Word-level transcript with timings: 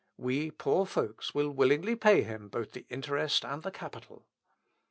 We 0.17 0.49
poor 0.49 0.87
folks 0.87 1.35
will 1.35 1.51
willingly 1.51 1.95
pay 1.95 2.23
him 2.23 2.49
both 2.49 2.71
the 2.71 2.87
interest 2.89 3.45
and 3.45 3.61
the 3.61 3.69
capital." 3.69 4.25